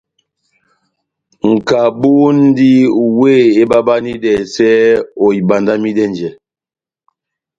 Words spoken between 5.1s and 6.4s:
ohibandamidɛnjɛ.